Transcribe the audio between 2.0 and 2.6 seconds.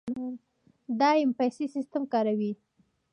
کار کوي؟